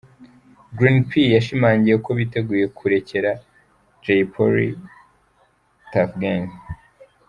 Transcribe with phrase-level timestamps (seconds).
[0.77, 3.31] Green P yashimangiye ko biteguye kurekera
[4.03, 4.69] Jay Polly,
[5.91, 6.53] Tuff Gangs.